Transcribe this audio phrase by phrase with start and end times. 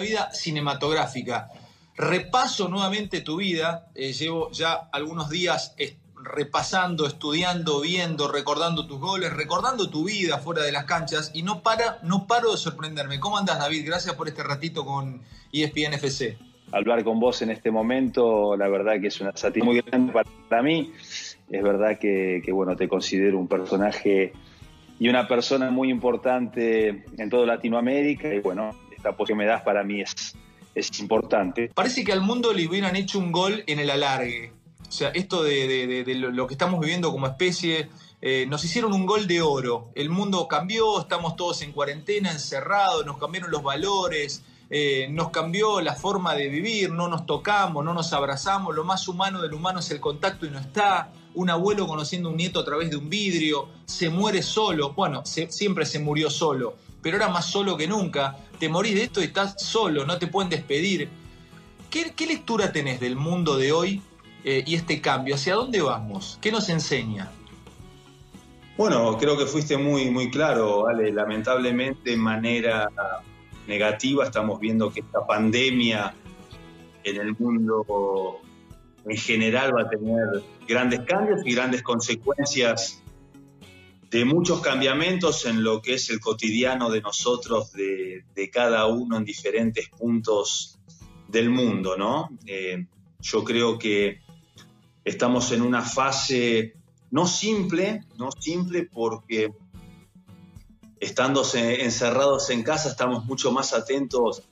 [0.00, 1.48] vida cinematográfica.
[1.96, 5.74] Repaso nuevamente tu vida, eh, llevo ya algunos días
[6.26, 11.62] repasando, estudiando, viendo, recordando tus goles, recordando tu vida fuera de las canchas y no
[11.62, 13.20] para, no paro de sorprenderme.
[13.20, 13.86] ¿Cómo andas, David?
[13.86, 15.22] Gracias por este ratito con
[15.52, 16.36] ESPN FC.
[16.72, 20.12] Hablar con vos en este momento, la verdad que es una satisfacción muy grande
[20.48, 20.92] para mí.
[21.48, 24.32] Es verdad que, bueno, te considero un personaje
[24.98, 29.84] y una persona muy importante en toda Latinoamérica y bueno, esta que me das para
[29.84, 30.34] mí es,
[30.74, 31.70] es importante.
[31.74, 34.52] Parece que al mundo le hubieran hecho un gol en el alargue.
[34.88, 37.88] O sea, esto de, lo que estamos viviendo como especie,
[38.22, 39.90] eh, nos hicieron un gol de oro.
[39.94, 45.80] El mundo cambió, estamos todos en cuarentena, encerrados, nos cambiaron los valores, eh, nos cambió
[45.80, 49.80] la forma de vivir, no nos tocamos, no nos abrazamos, lo más humano del humano
[49.80, 51.12] es el contacto y no está.
[51.34, 55.22] Un abuelo conociendo a un nieto a través de un vidrio, se muere solo, bueno,
[55.26, 56.76] siempre se murió solo,
[57.06, 58.36] pero ahora más solo que nunca.
[58.58, 61.08] Te morís de esto y estás solo, no te pueden despedir.
[61.88, 64.02] ¿Qué, lectura tenés del mundo de hoy
[64.42, 65.36] eh, y este cambio?
[65.36, 66.36] ¿Hacia dónde vamos?
[66.42, 67.30] ¿Qué nos enseña?
[68.76, 71.12] Bueno, creo que fuiste muy, muy claro, Ale.
[71.12, 72.88] Lamentablemente, de manera
[73.68, 76.12] negativa, estamos viendo que esta pandemia
[77.04, 78.40] en el mundo
[79.04, 83.00] en general va a tener grandes cambios y grandes consecuencias
[84.10, 89.24] de muchos cambiamientos en lo que es el cotidiano de nosotros, de, cada uno en
[89.24, 90.78] diferentes puntos
[91.28, 92.30] del mundo, ¿no?
[92.46, 92.86] Eh,
[93.20, 94.20] yo creo que
[95.06, 96.74] Estamos en una fase
[97.12, 99.52] no simple, no simple porque
[100.98, 104.42] estando encerrados en casa estamos mucho más atentos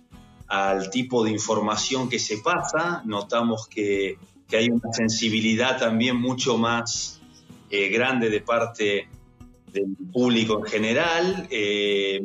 [0.46, 4.16] al tipo de información que se pasa, notamos que,
[4.52, 7.20] hay una sensibilidad también mucho más
[7.70, 9.08] eh, grande de parte
[9.74, 12.22] del público en general, eh,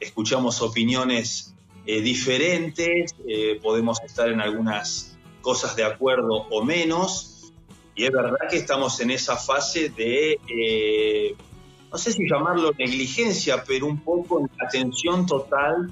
[0.00, 1.54] escuchamos opiniones
[1.84, 3.14] eh, diferentes,
[3.62, 7.52] podemos estar en algunas cosas de acuerdo o menos,
[7.96, 11.34] y es verdad que estamos en esa fase de, eh,
[11.90, 15.90] no sé si llamarlo negligencia, pero un poco en atención total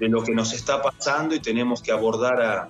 [0.00, 2.68] de lo que nos está pasando y tenemos que abordar a,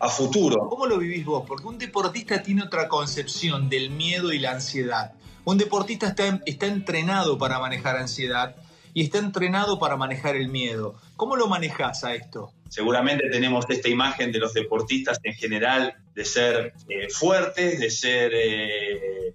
[0.00, 0.68] a futuro.
[0.68, 1.44] ¿Cómo lo vivís vos?
[1.46, 5.14] Porque un deportista tiene otra concepción del miedo y la ansiedad.
[5.44, 8.56] Un deportista está, está entrenado para manejar ansiedad
[8.94, 10.94] y está entrenado para manejar el miedo.
[11.16, 12.52] ¿Cómo lo manejas a esto?
[12.68, 18.32] Seguramente tenemos esta imagen de los deportistas en general de ser eh, fuertes, de ser
[18.34, 19.34] eh,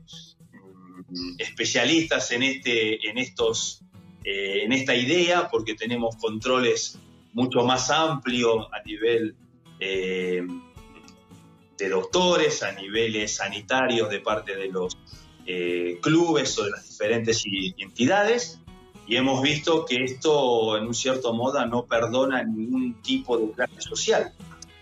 [1.37, 3.81] especialistas en, este, en, estos,
[4.23, 6.97] eh, en esta idea, porque tenemos controles
[7.33, 9.35] mucho más amplios a nivel
[9.79, 10.49] de
[11.89, 14.97] doctores, a niveles sanitarios de parte de los
[16.01, 17.43] clubes o de las diferentes
[17.77, 18.59] entidades
[19.09, 23.81] y hemos visto que esto, en un cierto modo, no perdona ningún tipo de clase
[23.81, 24.31] social.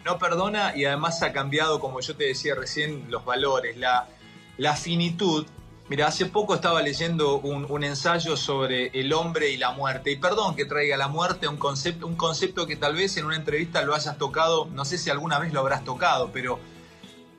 [0.04, 4.10] No perdona y además ha cambiado, como yo te decía recién, los valores, la,
[4.58, 5.46] la finitud.
[5.88, 10.12] Mira, hace poco estaba leyendo un, un, ensayo sobre el hombre y la muerte.
[10.12, 13.38] Y perdón que traiga la muerte, un concepto, un concepto que tal vez en una
[13.38, 16.60] entrevista lo hayas tocado, no sé si alguna vez lo habrás tocado, pero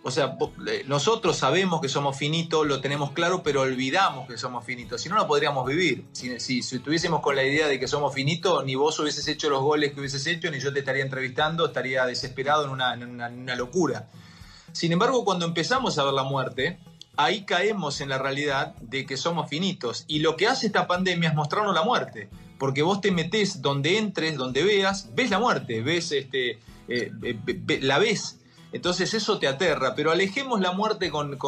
[0.08, 0.36] o sea,
[0.66, 5.02] eh, nosotros sabemos que somos finitos, lo tenemos claro, pero olvidamos que somos finitos.
[5.02, 6.06] Si no, no podríamos vivir.
[6.12, 9.62] Si, si, estuviésemos con la idea de que somos finitos, ni vos hubieses hecho los
[9.62, 13.54] goles que hubieses hecho, ni yo te estaría entrevistando, estaría desesperado en una, en una
[13.54, 14.08] locura.
[14.72, 16.78] Sin embargo, cuando empezamos a ver la muerte,
[17.16, 20.04] ahí caemos en la realidad de que somos finitos.
[20.08, 22.30] Y lo que hace esta pandemia es mostrarnos la muerte.
[22.58, 26.58] Porque vos te metés donde entres, donde veas, ves la muerte, ves este,
[26.88, 27.12] eh,
[27.82, 28.37] la ves
[28.72, 31.38] entonces eso te aterra, pero alejemos la muerte con,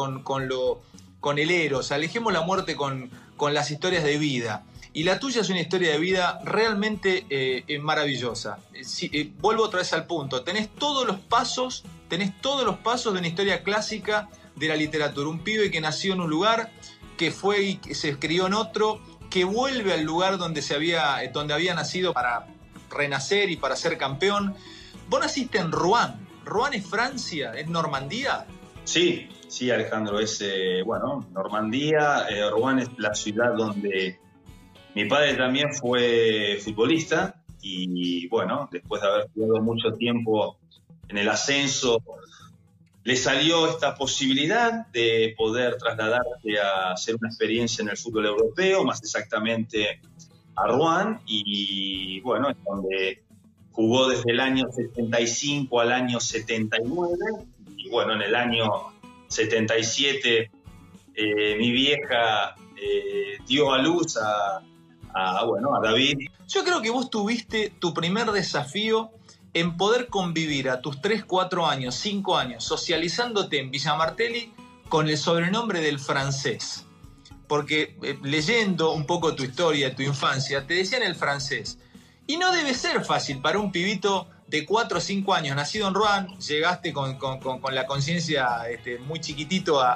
[0.47, 0.81] lo,
[1.19, 3.09] con el eros, alejemos la muerte con,
[3.51, 4.63] las historias de vida.
[4.93, 8.59] Y la tuya es una historia de vida realmente eh, eh, maravillosa.
[8.73, 10.43] Eh, vuelvo otra vez al punto.
[10.43, 15.29] Tenés todos los pasos, tenés todos los pasos de una historia clásica de la literatura.
[15.29, 16.71] Un pibe que nació en un lugar,
[17.17, 19.01] que fue y que se crió en otro,
[19.31, 22.47] que vuelve al lugar donde, se había, donde había nacido para
[22.91, 24.55] renacer y para ser campeón.
[25.09, 27.53] Vos naciste en Rouen, ¿Rouen es Francia?
[27.53, 28.45] ¿Es Normandía?
[28.83, 34.19] Sí, sí, Alejandro, es, eh, bueno, Normandía, eh, Rouen es la ciudad donde
[34.95, 40.57] mi padre también fue futbolista y, bueno, después de haber jugado mucho tiempo
[41.07, 42.01] en el ascenso,
[43.03, 48.83] le salió esta posibilidad de poder trasladarse a hacer una experiencia en el fútbol europeo,
[48.83, 50.01] más exactamente
[50.55, 53.23] a Rouen, y bueno, es donde
[53.71, 57.15] jugó desde el año 75 al año 79
[57.77, 58.69] y bueno, en el año
[59.27, 60.51] 77
[61.13, 64.61] eh, mi vieja eh, dio a luz a,
[65.45, 66.29] bueno, a David.
[66.47, 69.11] Yo creo que vos tuviste tu primer desafío
[69.53, 74.53] en poder convivir a tus 3, 4 años, 5 años, socializándote en Villa Martelli
[74.87, 76.85] con el sobrenombre del francés.
[77.47, 81.77] Porque eh, leyendo un poco tu historia, tu infancia, te decían el francés.
[82.31, 85.93] Y no debe ser fácil para un pibito de 4 o 5 años, nacido en
[85.93, 87.19] Rouen, llegaste con,
[87.73, 89.95] la conciencia este, muy chiquitito a,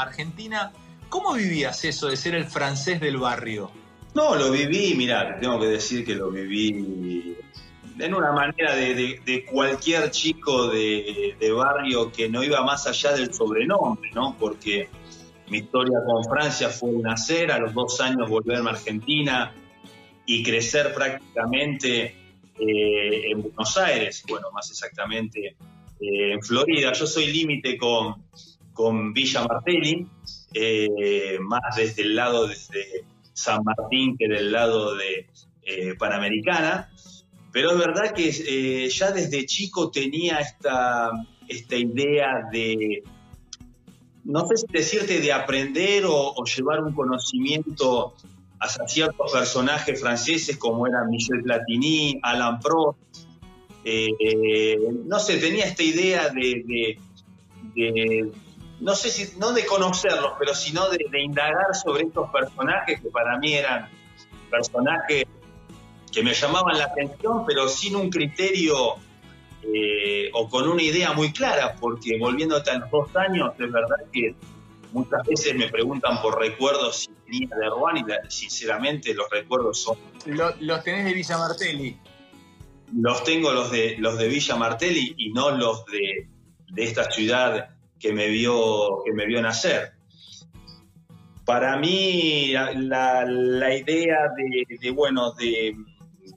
[0.00, 0.72] Argentina.
[1.10, 3.70] ¿Cómo vivías eso de ser el francés del barrio?
[4.14, 7.36] No, lo viví, mira, tengo que decir que lo viví
[7.98, 14.10] en una manera de, cualquier chico de, barrio que no iba más allá del sobrenombre,
[14.14, 14.34] ¿no?
[14.40, 14.88] Porque
[15.50, 19.52] mi historia con Francia fue nacer, a los dos años volverme a Argentina
[20.26, 22.14] y crecer prácticamente
[22.58, 25.56] eh, en Buenos Aires, bueno, más exactamente
[26.00, 26.92] eh, en Florida.
[26.92, 28.24] Yo soy límite con,
[28.72, 30.06] con Villa Martelli,
[30.52, 32.56] eh, más desde el lado de
[33.32, 35.26] San Martín que del lado de
[35.98, 36.90] Panamericana.
[37.52, 41.10] Pero es verdad que ya desde chico tenía esta,
[41.48, 43.04] esta idea de,
[44.24, 48.14] no sé si decirte, de aprender o, llevar un conocimiento
[48.64, 52.98] hacia ciertos personajes franceses como eran Michel Platini, Alain Prost.
[53.84, 56.98] Eh, no sé, tenía esta idea de,
[58.80, 63.08] no sé si, no de conocerlos, pero sino de, de indagar sobre estos personajes que
[63.10, 63.88] para mí eran
[64.50, 65.24] personajes
[66.10, 68.96] que me llamaban la atención, pero sin un criterio
[69.62, 73.96] eh, o con una idea muy clara, porque volviéndote a los dos años, es verdad
[74.12, 74.34] que
[74.94, 79.98] muchas veces me preguntan por recuerdos si tenía de Rouen y sinceramente los recuerdos son...
[80.26, 81.98] Los, tenés de Villa Martelli.
[82.94, 86.28] Los tengo los de, los de Villa Martelli y no los de,
[86.76, 89.92] esta ciudad que me vio, que me vio nacer.
[91.44, 94.30] Para mí la, idea
[94.80, 95.76] de, bueno, de,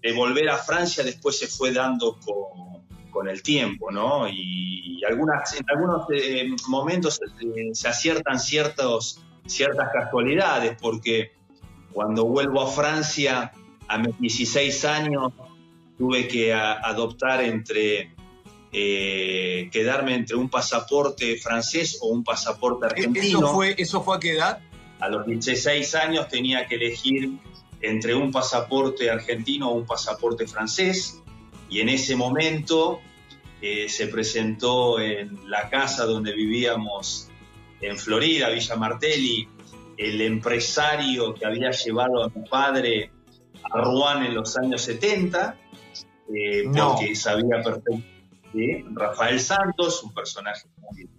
[0.02, 2.77] de volver a Francia después se fue dando con,
[3.26, 4.28] el tiempo, ¿no?
[4.28, 11.32] Y, algunas, en algunos eh, momentos eh, se aciertan ciertos, ciertas casualidades, porque
[11.94, 13.52] cuando vuelvo a Francia
[13.88, 15.32] a mis 16 años
[15.98, 18.12] tuve que adoptar entre
[18.72, 23.40] eh, quedarme entre un pasaporte francés o un pasaporte ¿E-, argentino.
[23.40, 24.60] ¿Eso fue, ¿Eso fue a qué edad?
[25.00, 27.32] A los 16 años tenía que elegir
[27.82, 31.22] entre un pasaporte argentino o un pasaporte francés
[31.70, 33.00] y en ese momento
[33.62, 37.30] eh, se presentó en la casa donde vivíamos
[37.82, 39.48] en Florida, Villa Martelli,
[39.98, 43.12] el empresario que había llevado a mi padre
[43.64, 45.58] a Rouen en los años 70,
[46.34, 51.10] eh, porque sabía perfectamente, Rafael Santos, un personaje muy,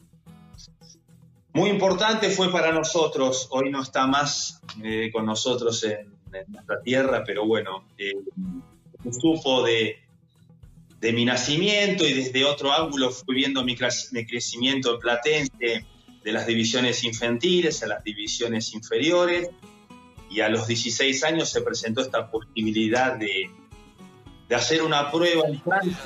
[1.52, 6.81] muy, importante fue para nosotros, hoy no está más eh, con nosotros en, en nuestra
[6.82, 8.12] tierra, pero bueno, eh,
[9.11, 10.08] supo de,
[11.00, 15.87] de, mi nacimiento y desde otro ángulo fui viendo mi, crecimiento en Platense,
[16.25, 19.50] de las divisiones infantiles a las divisiones inferiores,
[20.31, 23.50] y a los 16 años se presentó esta posibilidad de,
[24.49, 25.97] de hacer una prueba en Francia.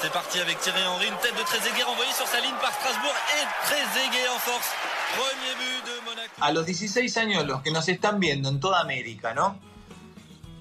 [0.00, 3.16] C'est parti avec Thierry Henry, une tête de Trezeguet envoyée sur sa ligne par Strasbourg
[3.34, 4.70] et Trezeguet en force.
[5.16, 6.34] Premier but de Monaco.
[6.40, 9.58] A los 16 años, los que nos están viendo en toda América, ¿no?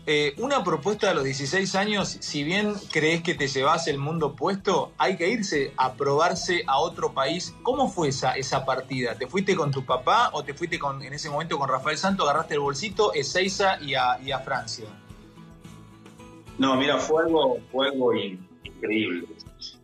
[0.09, 4.37] Eh, una propuesta a los 16 años, si bien crees que te llevas el mundo
[4.37, 7.53] puesto, hay que irse a probarse a otro país.
[7.61, 9.15] ¿Cómo fue esa, esa partida?
[9.15, 12.23] ¿Te fuiste con tu papá o te fuiste con, en ese momento con Rafael Santo,
[12.23, 14.85] agarraste el bolsito, Ezeiza y a, y a Francia?
[16.57, 19.27] No, mira, fue algo, fue algo increíble.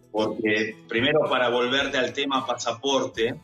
[0.09, 3.41] Porque primero para volverte al tema pasaporte,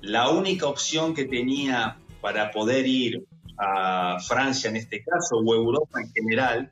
[0.00, 3.24] la única opción que tenía para poder ir
[3.58, 6.70] a Francia en este caso, o Europa en general,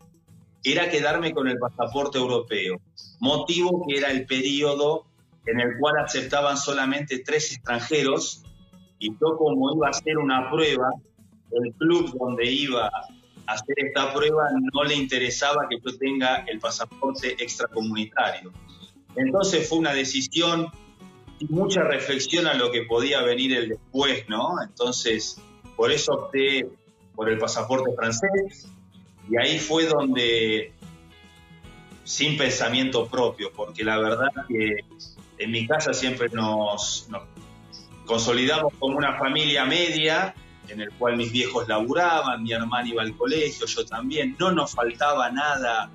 [0.62, 2.80] era quedarme con el pasaporte europeo,
[3.20, 5.06] motivo que era el periodo
[5.46, 8.42] en el cual aceptaban solamente tres extranjeros
[8.98, 10.90] y yo como iba a hacer una prueba,
[11.52, 16.58] el club donde iba a hacer esta prueba no le interesaba que yo tenga el
[16.58, 18.52] pasaporte extracomunitario.
[19.14, 20.68] Entonces fue una decisión
[21.38, 24.56] y mucha reflexión a lo que podía venir el después, ¿no?
[24.62, 25.40] Entonces,
[25.76, 26.68] por eso opté
[27.14, 28.68] por el pasaporte francés
[29.28, 30.72] y ahí fue donde,
[32.04, 34.76] sin pensamiento propio, porque la verdad que
[35.38, 37.08] en mi casa siempre nos,
[38.04, 40.34] consolidamos como una familia media
[40.68, 44.72] en el cual mis viejos laburaban, mi hermana iba al colegio, yo también, no nos
[44.72, 45.90] faltaba nada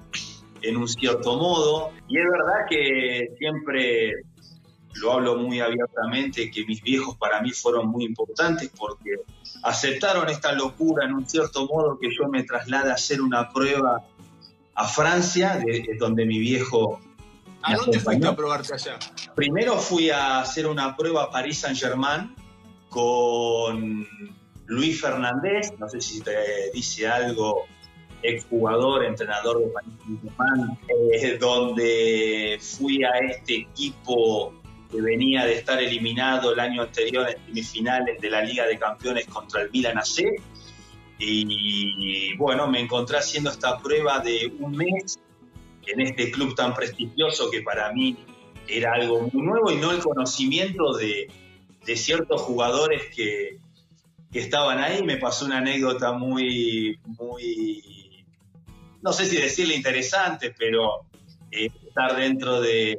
[0.61, 1.91] en un cierto modo.
[2.07, 4.11] Y es verdad que siempre
[4.95, 9.17] lo hablo muy abiertamente, que mis viejos para mí fueron muy importantes porque
[9.63, 14.03] aceptaron esta locura en un cierto modo que yo me traslade a hacer una prueba
[14.75, 16.99] a Francia, de, donde mi viejo...
[17.63, 18.97] ¿A dónde fuiste a probarte allá?
[19.35, 22.35] Primero fui a hacer una prueba a París Saint-Germain
[22.89, 24.07] con
[24.65, 27.65] Luis Fernández, no sé si te dice algo,
[28.23, 30.79] exjugador, entrenador de París Saint-Germain,
[31.13, 34.55] eh, donde fui a este equipo
[34.91, 39.25] que venía de estar eliminado el año anterior en semifinales de la Liga de Campeones
[39.27, 40.25] contra el Milan AC.
[41.17, 45.19] Y bueno, me encontré haciendo esta prueba de un mes
[45.87, 48.17] en este club tan prestigioso que para mí
[48.67, 51.29] era algo muy nuevo y no el conocimiento de,
[51.95, 53.57] ciertos jugadores que,
[54.33, 55.03] estaban ahí.
[55.03, 58.25] Me pasó una anécdota muy, muy,
[59.01, 61.05] no sé si decirle interesante, pero
[61.51, 62.97] eh, estar dentro de,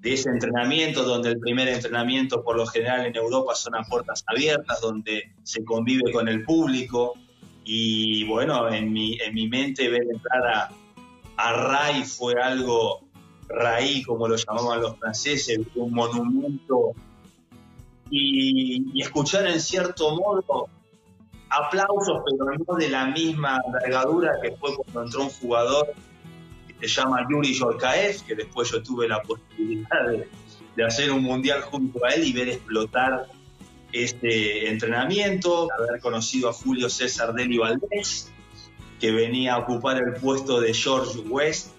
[0.00, 4.24] de ese entrenamiento, donde el primer entrenamiento por lo general en Europa son a puertas
[4.26, 7.14] abiertas, donde se convive con el público.
[7.64, 10.70] Y bueno, en mi, en mi mente ver entrar a,
[11.36, 13.00] a Ray fue algo,
[13.48, 16.92] Ray como lo llamaban los franceses, un monumento.
[18.10, 20.68] Y, y escuchar en cierto modo
[21.50, 25.94] aplausos, pero no de la misma envergadura que fue cuando entró un jugador
[26.80, 30.06] se llama Yuri Yorkaev, que después yo tuve la posibilidad
[30.76, 33.26] de, hacer un mundial junto a él y ver explotar
[33.92, 38.30] este entrenamiento, haber conocido a Julio César Deli Valdés,
[39.00, 41.72] que venía a ocupar el puesto de George West,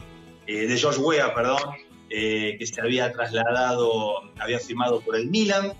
[0.47, 1.75] eh, de George Weah, perdón,
[2.09, 5.73] eh, que se había trasladado, había firmado por el Milan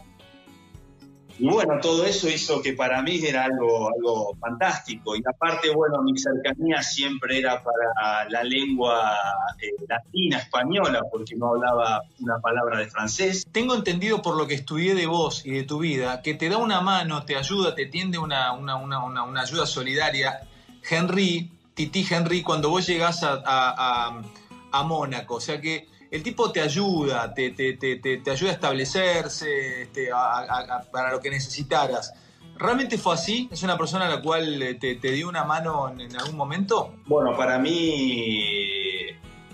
[1.40, 5.16] y bueno, todo eso hizo que para mí era algo, algo fantástico.
[5.16, 9.16] Y aparte, bueno, mi cercanía siempre era para la lengua
[9.62, 13.48] eh, latina, española, porque no hablaba una palabra de francés.
[13.54, 16.58] Tengo entendido por lo que estudié de vos y de tu vida, que te da
[16.58, 20.42] una mano, te ayuda, te tiende una, una, una, una ayuda solidaria.
[20.90, 24.22] Henry, Titi Henry, cuando vos llegás a, a,
[24.72, 28.54] a Mónaco, o sea que el tipo te ayuda, te, te, te, te ayuda a
[28.54, 30.10] establecerse este,
[30.92, 32.14] para lo que necesitaras.
[32.58, 33.48] ¿Realmente fue así?
[33.52, 36.94] ¿Es una persona a la cual eh, te, dio una mano en, algún momento?
[37.06, 39.08] Bueno, para mí,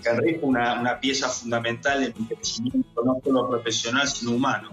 [0.04, 4.70] Henry fue una, una, pieza fundamental en mi crecimiento, no solo profesional, sino humano.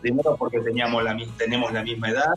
[0.00, 2.34] Primero porque teníamos la, tenemos la misma edad,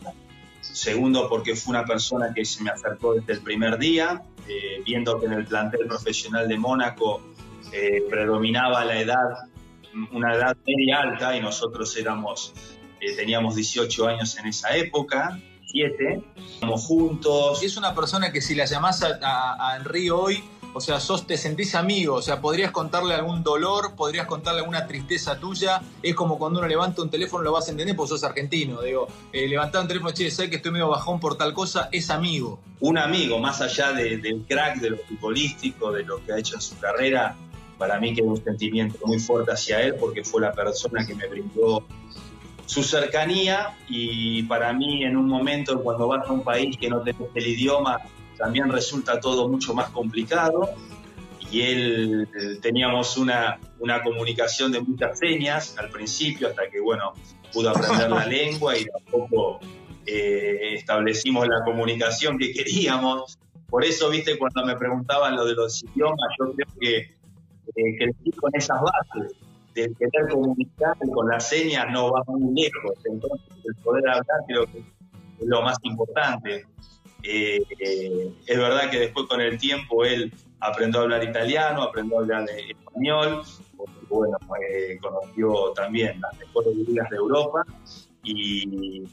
[0.60, 5.20] segundo porque fue una persona que se me acercó desde el primer día, eh, viendo
[5.20, 7.22] que en el plantel profesional de Mónaco
[7.78, 9.50] eh, predominaba la edad,
[10.10, 12.54] una edad media alta, y nosotros éramos,
[13.00, 16.22] eh, teníamos 18 años en esa época, 7,
[16.54, 17.62] estamos juntos.
[17.62, 20.42] Es una persona que si la llamás a, a, Henry hoy,
[20.72, 24.86] o sea, sos, te sentís amigo, o sea, podrías contarle algún dolor, podrías contarle alguna
[24.86, 25.82] tristeza tuya.
[26.02, 28.80] Es como cuando uno levanta un teléfono, lo vas a entender porque sos argentino.
[28.80, 32.08] Digo, eh, levantar un teléfono, che, sé que estoy medio bajón por tal cosa, es
[32.08, 32.58] amigo.
[32.80, 36.60] Un amigo, más allá del crack, de lo futbolístico, de lo que ha hecho en
[36.60, 37.36] su carrera,
[37.78, 41.26] para mí quedó un sentimiento muy fuerte hacia él porque fue la persona que me
[41.26, 41.84] brindó
[42.66, 47.02] su cercanía y para mí en un momento cuando vas a un país que no
[47.02, 48.00] tenés el idioma
[48.36, 50.70] también resulta todo mucho más complicado
[51.50, 52.28] y él
[52.60, 57.12] teníamos una, una comunicación de muchas señas al principio hasta que bueno
[57.52, 59.60] pudo aprender la lengua y tampoco
[60.06, 63.38] eh, establecimos la comunicación que queríamos.
[63.68, 67.15] Por eso viste cuando me preguntaban lo de los idiomas yo creo que
[67.76, 69.36] eh, crecí con esas bases.
[69.74, 72.94] De querer comunicar con las señas no va muy lejos.
[73.04, 76.64] Entonces, el poder hablar creo que es lo más importante.
[77.22, 82.18] Eh, eh, es verdad que después con el tiempo él aprendió a hablar italiano, aprendió
[82.18, 83.42] a hablar español,
[83.76, 84.38] porque bueno,
[85.02, 87.64] conoció también las mejores ligas de Europa
[88.22, 89.04] y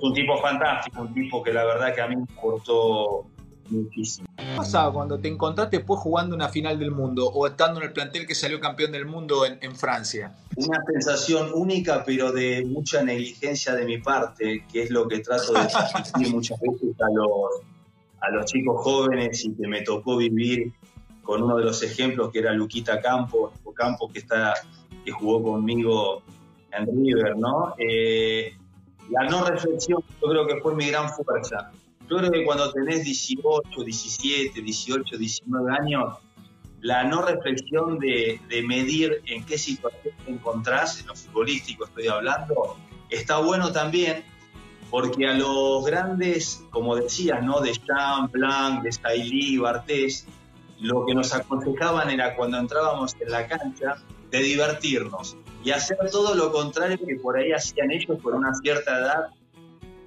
[0.00, 3.26] un tipo fantástico, un tipo que la verdad que a mí me aportó
[3.70, 4.28] muchísimo.
[4.36, 7.92] ¿Qué pasaba cuando te encontraste después jugando una final del mundo o estando en el
[7.92, 10.34] plantel que salió campeón del mundo en, Francia?
[10.56, 15.52] Una sensación única, pero de mucha negligencia de mi parte, que es lo que trato
[15.52, 17.62] de transmitir muchas veces a los,
[18.20, 20.72] a los chicos jóvenes y que me tocó vivir
[21.22, 24.54] con uno de los ejemplos que era Luquita Campos, Campos que, está,
[25.04, 26.22] que jugó conmigo
[26.72, 27.74] en River, ¿no?
[27.78, 28.52] Eh,
[29.10, 31.70] la no reflexión yo creo que fue mi gran fuerza
[32.10, 36.14] yo creo que cuando tenés 18, 17, 18, 19 años,
[36.80, 42.76] la no reflexión de, medir en qué situación te encontrás, en lo futbolístico estoy hablando,
[43.10, 44.24] está bueno también
[44.90, 47.60] porque a los grandes, como decías, ¿no?
[47.60, 50.26] de Jean, Blanc, de Stailly, Bartés,
[50.80, 53.98] lo que nos aconsejaban era cuando entrábamos en la cancha,
[54.30, 58.98] de divertirnos y hacer todo lo contrario que por ahí hacían ellos por una cierta
[58.98, 59.26] edad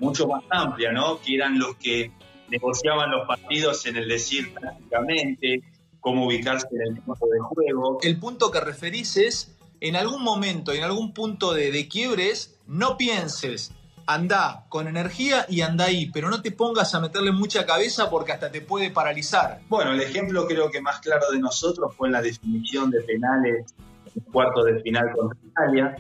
[0.04, 1.20] mucho más amplia, ¿no?
[1.22, 2.12] Que eran los que
[2.50, 5.64] negociaban los partidos en el decir prácticamente
[6.00, 8.00] cómo ubicarse en el campo de juego.
[8.02, 12.98] El punto que referís es, en algún momento, en algún punto de, de quiebres, no
[12.98, 13.74] pienses,
[14.06, 18.34] anda con energía y anda ahí, pero no te pongas a meterle mucha cabeza porque
[18.34, 19.62] hasta te puede paralizar.
[19.70, 23.74] Bueno, el ejemplo creo que más claro de nosotros fue en la definición de penales
[24.06, 25.96] en el cuarto de final contra Italia,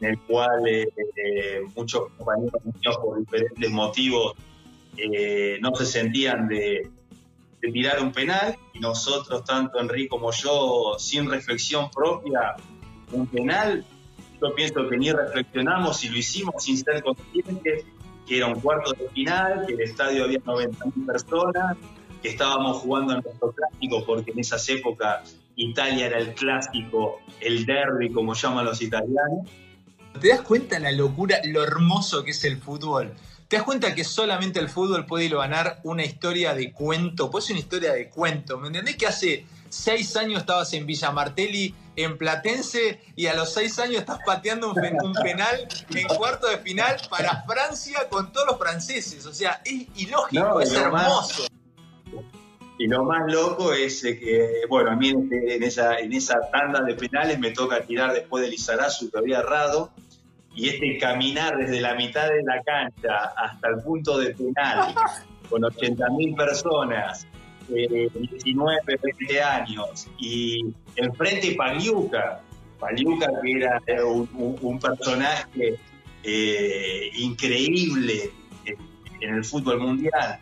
[0.00, 2.62] en el cual eh, muchos compañeros
[3.02, 4.34] por diferentes motivos
[4.96, 6.90] eh, no se sentían de,
[7.60, 12.56] de, tirar un penal y nosotros, tanto Enrique como yo, sin reflexión propia,
[13.12, 13.84] un penal,
[14.40, 17.84] yo pienso que ni reflexionamos y lo hicimos sin ser conscientes
[18.26, 21.76] que era un cuarto de final, que el estadio había 90.000 personas,
[22.22, 27.64] que estábamos jugando en nuestro clásico porque en esas épocas Italia era el clásico, el
[27.64, 29.48] derby como llaman los italianos
[30.20, 33.12] ¿Te das cuenta la locura, lo hermoso que es el fútbol?
[33.48, 37.30] ¿Te das cuenta que solamente el fútbol puede ganar una historia de cuento?
[37.30, 38.58] Pues una historia de cuento.
[38.58, 43.52] ¿Me entendés que hace seis años estabas en Villa Martelli, en Platense, y a los
[43.52, 48.46] seis años estás pateando un, un penal en cuarto de final para Francia con todos
[48.48, 49.26] los franceses?
[49.26, 51.42] O sea, es ilógico, no, es hermoso.
[51.42, 51.50] Más,
[52.78, 56.82] y lo más loco es que, bueno, a mí en, en, esa, en esa tanda
[56.82, 59.92] de penales me toca tirar después del Izarazu que había errado
[60.56, 64.94] y este caminar desde la mitad de la cancha hasta el punto de penal
[65.50, 67.26] con 80.000 personas,
[67.72, 70.64] eh, 19, 20 años, y
[70.96, 72.40] enfrente Paliuca,
[72.80, 75.76] Paliuca que era un, un, un personaje
[76.24, 78.32] eh, increíble
[79.20, 80.38] en el fútbol mundial.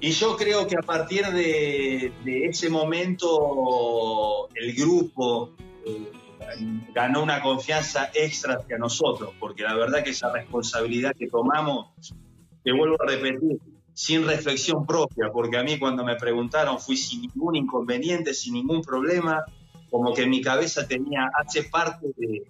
[0.00, 5.50] Y yo creo que a partir de, de ese momento el grupo,
[5.84, 6.12] eh,
[6.94, 12.14] ganó una confianza extra hacia nosotros, porque la verdad que esa responsabilidad que tomamos,
[12.62, 13.58] te vuelvo a repetir,
[13.94, 18.82] sin reflexión propia, porque a mí cuando me preguntaron fui sin ningún inconveniente, sin ningún
[18.82, 19.44] problema,
[19.90, 22.46] como que mi cabeza tenía, hace parte de,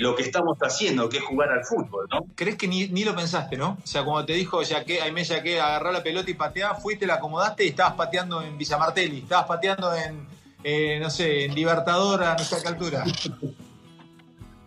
[0.00, 2.26] lo que estamos haciendo, que es jugar al fútbol, ¿no?
[2.34, 3.78] ¿Crees que ni, ni lo pensaste, no?
[3.82, 6.80] O sea, cuando te dijo ya que Aime ya que agarrar la pelota y patear,
[6.80, 10.26] fuiste, la acomodaste y estabas pateando en Villa Martelli, estabas pateando en,
[10.62, 13.04] eh, no sé, en Libertadora, a qué altura.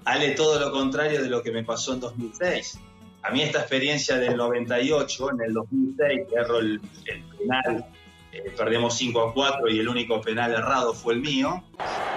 [0.05, 2.79] Ale, todo lo contrario de lo que me pasó en 2006.
[3.21, 7.85] A mí esta experiencia del 98, en el 2006, erro el, el penal,
[8.33, 11.63] eh, perdemos 5 a 4 y el único penal errado fue el mío,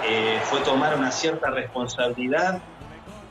[0.08, 2.62] eh, fue tomar una cierta responsabilidad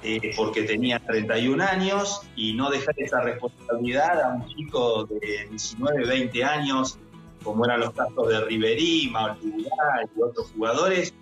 [0.03, 6.05] eh, porque tenía 31 años y no dejar esa responsabilidad a un chico de 19,
[6.05, 6.99] 20 años
[7.45, 11.13] como eran los casos de Riverí, Maulidá y otros jugadores,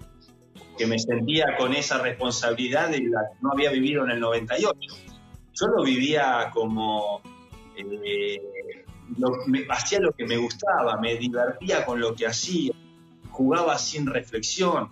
[0.77, 4.79] que me sentía con esa responsabilidad de la que no había vivido en el 98.
[5.53, 7.21] Yo lo vivía como...
[7.75, 8.39] Eh,
[9.17, 12.71] lo, me, hacía lo que me gustaba, me divertía con lo que hacía,
[13.29, 14.91] jugaba sin reflexión,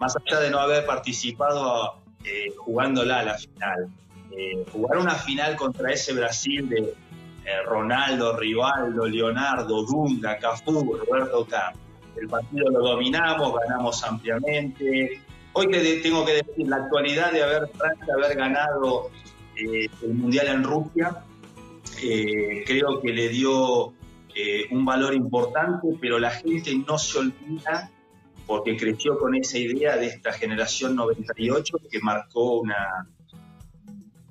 [0.00, 3.88] más allá de no haber participado eh, jugándola a la final.
[4.32, 6.94] Eh, jugar una final contra ese Brasil de,
[7.44, 11.80] eh, Ronaldo, Rivaldo, Leonardo, Dunga, Cafú, Roberto Carlos.
[12.16, 15.20] El partido lo dominamos, ganamos ampliamente.
[15.54, 15.66] Hoy
[16.02, 19.10] tengo que decir, la actualidad de haber ganado
[19.56, 21.24] eh, el Mundial en Rusia,
[22.02, 23.92] eh, creo que le dio
[24.70, 27.90] un valor importante, pero la gente no se olvida
[28.46, 33.06] porque creció con esa idea de esta generación 98 que marcó una,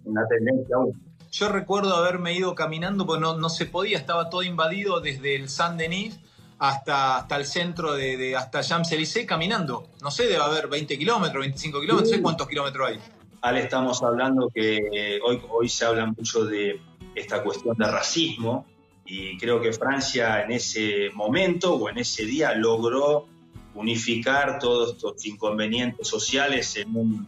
[0.05, 1.10] una tendencia única.
[1.31, 5.47] Yo recuerdo haberme ido caminando, porque no, no se podía, estaba todo invadido desde el
[5.47, 6.19] Saint Denis
[6.59, 9.87] hasta, hasta el centro de, de hasta Champs-Élysées caminando.
[10.01, 12.99] No sé, debe haber 20 kilómetros, 25 kilómetros, no sé cuántos kilómetros hay.
[13.41, 16.79] Ale, estamos hablando que hoy, hoy se habla mucho de
[17.15, 18.65] esta cuestión de racismo
[19.05, 23.25] y creo que Francia en ese momento o en ese día logró
[23.73, 27.27] unificar todos estos inconvenientes sociales en un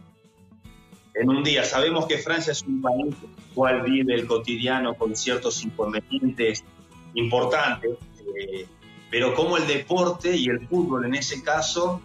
[1.14, 1.64] en un día.
[1.64, 3.14] Sabemos que Francia es un país
[3.54, 6.64] cual vive el cotidiano con ciertos inconvenientes
[7.14, 7.96] importantes,
[8.36, 8.66] eh,
[9.10, 12.00] pero como el deporte y el fútbol en ese caso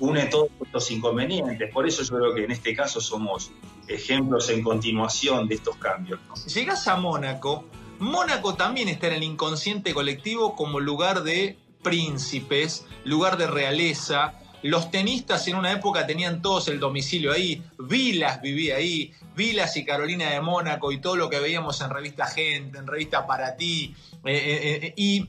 [0.00, 1.72] une todos estos inconvenientes.
[1.72, 3.50] Por eso yo creo que en este caso somos
[3.86, 6.20] ejemplos en continuación de estos cambios.
[6.28, 6.34] ¿no?
[6.46, 7.64] Llegas a Mónaco,
[7.98, 14.90] Mónaco también está en el inconsciente colectivo como lugar de príncipes, lugar de realeza, los
[14.90, 20.30] tenistas en una época tenían todos el domicilio ahí, Vilas vivía ahí, Vilas y Carolina
[20.30, 23.94] de Mónaco y todo lo que veíamos en revista Gente, en revista Para Ti,
[24.24, 25.28] eh, eh, eh, y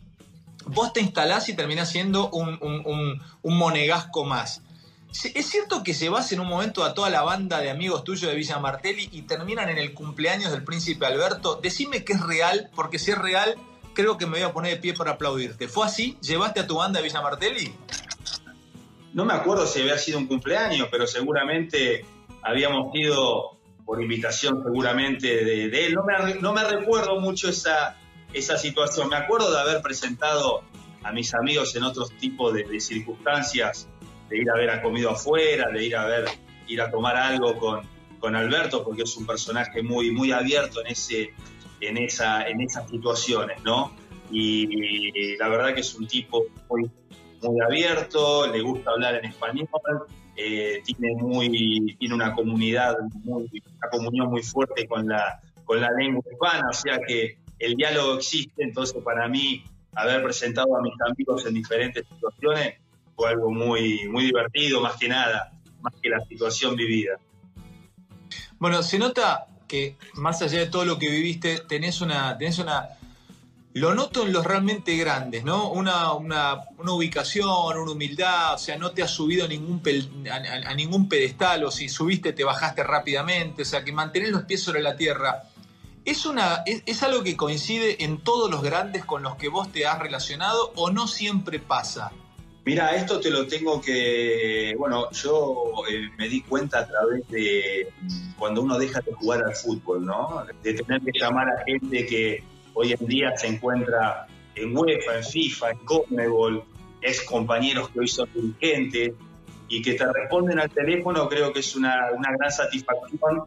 [0.65, 4.63] vos te instalás y terminás siendo un, monegasco más.
[5.11, 8.35] ¿Es cierto que llevas en un momento a toda la banda de amigos tuyos de
[8.35, 11.59] Villa Martelli y terminan en el cumpleaños del príncipe Alberto?
[11.61, 13.55] Decime que es real, porque si es real,
[13.93, 15.67] creo que me voy a poner de pie para aplaudirte.
[15.67, 16.17] ¿Fue así?
[16.21, 17.73] ¿Llevaste a tu banda de Villa Martelli?
[19.13, 22.05] No me acuerdo si había sido un cumpleaños, pero seguramente
[22.43, 25.93] habíamos ido por invitación seguramente de, él.
[25.93, 27.97] No me, no me, recuerdo mucho esa,
[28.33, 29.09] esa situación.
[29.09, 30.61] Me acuerdo de haber presentado
[31.03, 33.89] a mis amigos en otros tipos de, circunstancias,
[34.29, 36.25] de ir a ver a comido afuera, de ir a ver,
[36.67, 37.81] ir a tomar algo con,
[38.19, 41.33] con Alberto, porque es un personaje muy, muy abierto en, ese,
[41.81, 43.95] en, esa, en esas situaciones, ¿no?
[44.31, 46.91] Y, la verdad que es un tipo muy,
[47.41, 49.67] muy abierto, le gusta hablar en español,
[50.35, 55.91] eh, tiene, muy, tiene una comunidad, muy, una comunión muy fuerte con la, con la
[55.91, 60.93] lengua hispana, o sea que el diálogo existe, entonces para mí haber presentado a mis
[61.01, 62.75] amigos en diferentes situaciones
[63.15, 67.19] fue algo muy, muy divertido, más que nada, más que la situación vivida.
[68.59, 72.89] Bueno, se nota que más allá de todo lo que viviste, tenés una, tenés una
[73.79, 75.71] lo noto en los realmente grandes, ¿no?
[75.71, 79.81] Una, ubicación, una humildad, o sea, no te has subido a ningún,
[80.29, 84.61] a, ningún pedestal, o si subiste te bajaste rápidamente, o sea, que mantener los pies
[84.61, 85.43] sobre la tierra.
[86.03, 89.85] ¿Es, una, es, algo que coincide en todos los grandes con los que vos te
[89.85, 92.11] has relacionado o no siempre pasa?
[92.65, 97.93] Mira, esto te lo tengo que, bueno, yo eh, me di cuenta a través de
[98.37, 100.43] cuando uno deja de jugar al fútbol, ¿no?
[100.63, 105.23] De tener que llamar a gente que hoy en día se encuentra en UEFA, en
[105.23, 106.63] FIFA, en Conmebol,
[107.01, 109.13] es compañeros que hoy son dirigentes
[109.67, 113.45] y que te responden al teléfono, creo que es una, una gran satisfacción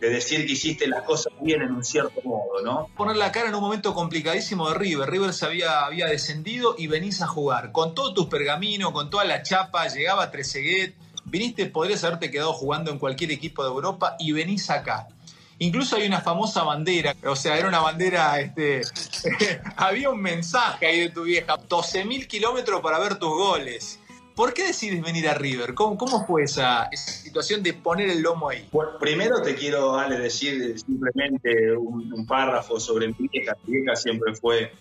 [0.00, 2.88] de decir que hiciste las cosas bien en un cierto modo, ¿no?
[2.96, 5.08] Poner la cara en un momento complicadísimo de River.
[5.08, 7.72] River se había, había descendido y venís a jugar.
[7.72, 12.90] Con todos tus pergaminos, con toda la chapa, llegaba Trezeguet, viniste, podrías haberte quedado jugando
[12.90, 15.08] en cualquier equipo de Europa y venís acá.
[15.58, 18.82] Incluso hay una famosa bandera, o sea, era una bandera, este,
[19.76, 24.00] había un mensaje ahí de tu vieja, 12.000 kilómetros para ver tus goles.
[24.34, 25.72] ¿Por qué decides venir a River?
[25.72, 28.68] ¿Cómo, cómo fue esa, situación de poner el lomo ahí?
[28.70, 33.56] Bueno, primero te quiero, Ale, decir simplemente un, párrafo sobre mi vieja.
[33.64, 34.72] Mi vieja siempre fue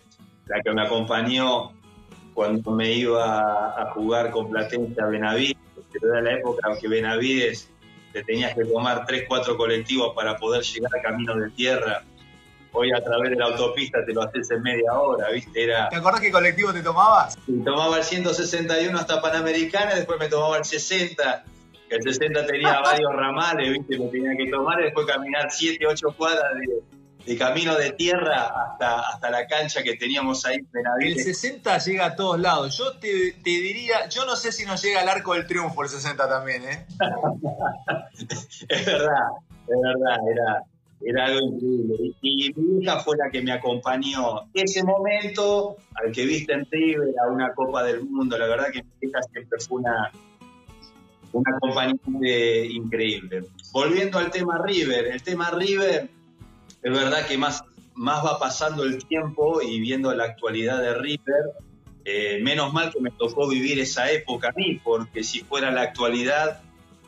[0.47, 1.71] la que me acompañó
[2.33, 5.55] cuando me iba a jugar con Platense a Benavides,
[5.93, 7.69] pero era la época en que Benavides
[8.15, 12.01] te tenías que tomar tres, cuatro colectivos para poder llegar a camino de tierra.
[12.71, 15.65] Hoy a través de la autopista te lo haces en media hora, ¿viste?
[15.65, 15.89] Era...
[15.89, 17.37] ¿Te acordás qué colectivo te tomabas?
[17.65, 21.43] tomaba el 161 hasta Panamericana, y después me tomaba el 60.
[21.89, 23.97] El 60 tenía varios ramales, ¿viste?
[23.97, 26.81] Lo tenía que tomar y después caminar 7, 8 cuadras de,
[27.25, 30.59] de camino de tierra hasta, hasta la cancha que teníamos ahí.
[30.99, 32.77] El 60 llega a todos lados.
[32.77, 35.89] Yo te, te, diría, yo no sé si nos llega al arco del triunfo el
[35.89, 36.85] 60 también, ¿eh?
[38.69, 39.29] es verdad,
[39.67, 40.63] es verdad, era,
[41.01, 42.15] era algo increíble.
[42.21, 47.15] Y, mi hija fue la que me acompañó ese momento al que viste en River,
[47.23, 48.37] a una Copa del Mundo.
[48.37, 50.11] La verdad que mi hija siempre fue una,
[51.31, 53.45] una compañía increíble.
[53.71, 56.09] Volviendo al tema River, el tema River
[56.85, 57.63] es verdad que más,
[57.95, 61.45] más va pasando el tiempo y viendo la actualidad de River,
[62.05, 65.81] eh, menos mal que me tocó vivir esa época a mí, porque si fuera la
[65.81, 66.61] actualidad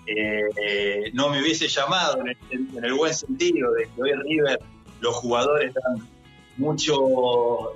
[0.08, 4.60] eh, no me hubiese llamado en el, buen sentido de que hoy River,
[5.00, 6.10] los jugadores dan
[6.58, 6.96] mucho,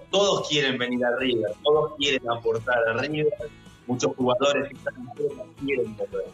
[0.09, 3.31] todos quieren venir a River, todos quieren aportar a River,
[3.85, 6.25] muchos jugadores que están en quieren volver.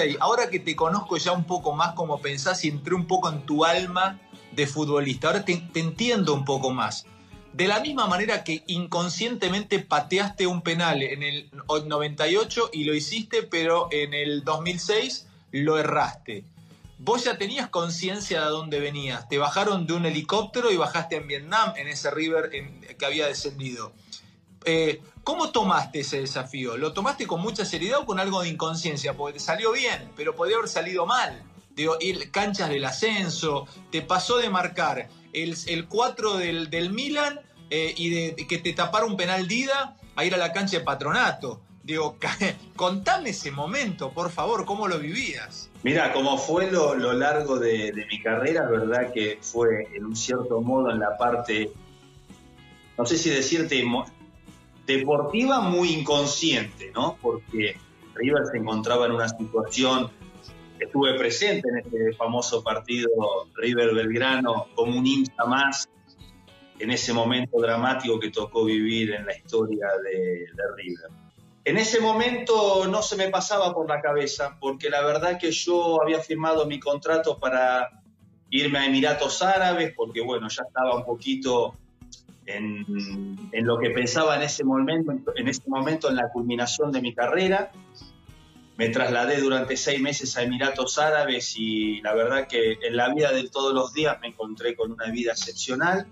[0.00, 3.30] Ahí, ahora que te conozco ya un poco más como pensás y entré un poco
[3.30, 4.18] en tu alma
[4.54, 5.28] de futbolista.
[5.28, 7.06] Ahora te, entiendo un poco más.
[7.52, 13.44] De la misma manera que inconscientemente pateaste un penal en el 98 y lo hiciste,
[13.44, 16.44] pero en el 2006 lo erraste.
[16.98, 19.28] Vos ya tenías conciencia de dónde venías.
[19.28, 23.92] Te bajaron de un helicóptero y bajaste en Vietnam, en ese river que había descendido.
[24.64, 26.76] Eh, ¿Cómo tomaste ese desafío?
[26.76, 29.14] ¿Lo tomaste con mucha seriedad o con algo de inconsciencia?
[29.14, 31.42] Porque te salió bien, pero podría haber salido mal.
[31.74, 37.40] Digo, el, canchas del ascenso, te pasó de marcar el, el 4 del, del Milan
[37.70, 40.84] eh, y de, que te tapara un penal Dida a ir a la cancha de
[40.84, 41.60] patronato.
[41.82, 42.16] Digo,
[42.76, 45.70] contame ese momento, por favor, ¿cómo lo vivías?
[45.82, 50.16] Mira, como fue lo, lo largo de, de, mi carrera, verdad que fue en un
[50.16, 51.72] cierto modo en la parte,
[52.96, 53.84] no sé si decirte,
[54.86, 57.18] deportiva muy inconsciente, ¿no?
[57.20, 57.76] Porque
[58.14, 60.10] River se encontraba en una situación
[60.78, 63.08] estuve presente en este famoso partido
[63.54, 65.88] River Belgrano como un hincha más
[66.78, 71.10] en ese momento dramático que tocó vivir en la historia de, River.
[71.64, 76.02] En ese momento no se me pasaba por la cabeza, porque la verdad que yo
[76.02, 78.02] había firmado mi contrato para
[78.50, 81.74] irme a Emiratos Árabes, porque bueno, ya estaba un poquito
[82.44, 87.00] en, en, lo que pensaba en ese, momento, en ese momento, en la culminación de
[87.00, 87.70] mi carrera.
[88.76, 93.32] Me trasladé durante seis meses a Emiratos Árabes y la verdad que en la vida
[93.32, 96.06] de todos los días me encontré con una vida excepcional,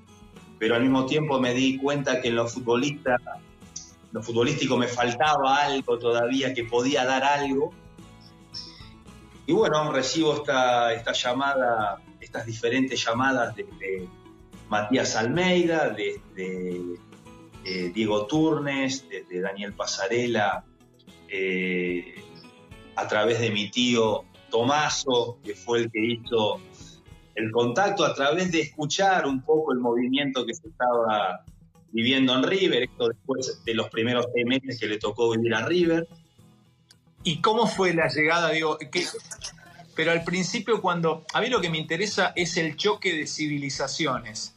[0.58, 3.18] pero al mismo tiempo me di cuenta que en lo futbolista
[4.12, 7.72] lo futbolístico me faltaba algo todavía, que podía dar algo.
[9.46, 13.66] Y bueno, recibo esta, llamada, estas diferentes llamadas de,
[14.68, 16.20] Matías Almeida, de,
[17.94, 20.64] Diego Turnes, de, Daniel Pasarela,
[21.28, 22.22] eh,
[22.96, 26.60] a través de mi tío Tomaso, que fue el que hizo
[27.34, 31.44] el contacto, a través de escuchar un poco el movimiento que se estaba
[31.92, 35.66] viviendo en River, esto después de los primeros seis meses que le tocó vivir a
[35.66, 36.06] River.
[37.24, 38.50] ¿Y cómo fue la llegada?
[38.50, 38.78] Digo,
[39.94, 41.24] pero al principio cuando...
[41.32, 44.54] A mí lo que me interesa es el choque de civilizaciones.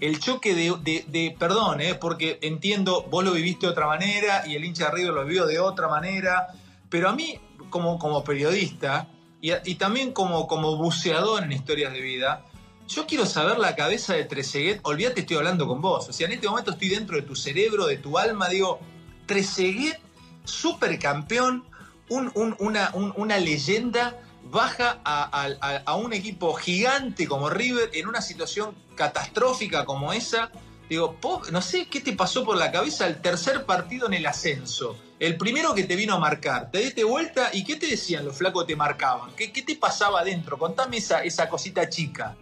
[0.00, 1.36] El choque de...
[1.38, 1.94] perdón, ¿eh?
[1.94, 5.46] porque entiendo, vos lo viviste de otra manera y el hincha de River lo vivió
[5.46, 6.48] de otra manera,
[6.88, 7.38] pero a mí
[7.70, 9.08] como, como periodista
[9.40, 12.44] y, también como, como buceador en historias de vida,
[12.86, 14.80] yo quiero saber la cabeza de Trezeguet.
[14.82, 16.08] Olvídate, estoy hablando con vos.
[16.08, 18.48] O sea, en este momento estoy dentro de tu cerebro, de tu alma.
[18.48, 18.80] Digo,
[19.26, 19.98] Trezeguet,
[20.44, 21.64] supercampeón,
[22.08, 30.50] una, leyenda, baja a, un equipo gigante como River en una situación catastrófica como esa.
[30.88, 31.16] Digo,
[31.52, 34.96] no sé qué te pasó por la cabeza el tercer partido en el ascenso.
[35.20, 36.70] El primero que te vino a marcar.
[36.70, 39.30] Te diste vuelta y ¿qué te decían los flacos te marcaban?
[39.36, 40.56] ¿Qué, qué te pasaba adentro?
[40.56, 42.34] Contame esa, esa cosita chica.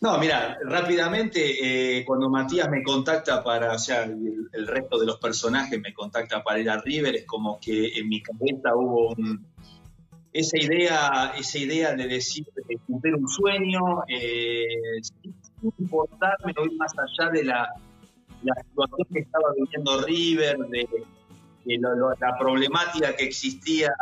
[0.00, 5.18] No, mira, rápidamente, eh, cuando Matías me contacta para, o sea, el, resto de los
[5.18, 9.14] personajes me contacta para ir a River, es como que en mi cabeza hubo
[10.32, 15.34] esa idea, esa idea de decir, de cumplir un sueño, eh, sin
[15.78, 17.68] importarme ir más allá de la,
[18.42, 20.88] situación que estaba viviendo River, de,
[21.64, 23.92] la problemática que existía